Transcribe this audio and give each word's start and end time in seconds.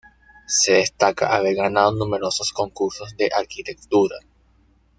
Se 0.47 0.71
destaca 0.73 1.27
haber 1.35 1.53
ganado 1.55 1.91
numerosos 1.91 2.51
concursos 2.51 3.15
de 3.17 3.29
arquitectura. 3.37 4.15